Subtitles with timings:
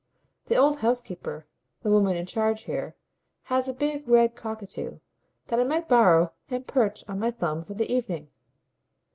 [0.47, 1.45] The old housekeeper,
[1.83, 2.95] the woman in charge here,
[3.43, 4.97] has a big red cockatoo
[5.45, 8.27] that I might borrow and perch on my thumb for the evening."